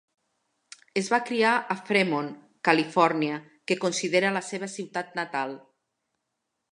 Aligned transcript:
Es 1.01 1.09
va 1.15 1.19
criar 1.25 1.51
a 1.75 1.77
Fremont, 1.89 2.31
Califòrnia, 2.69 3.37
que 3.71 3.77
considera 3.85 4.35
la 4.39 4.45
seva 4.51 4.71
ciutat 4.77 5.13
natal. 5.21 5.55